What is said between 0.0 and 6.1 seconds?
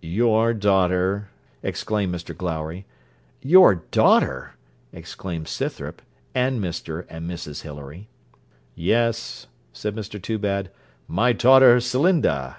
'Your daughter!' exclaimed Mr Glowry. 'Your daughter!' exclaimed Scythrop,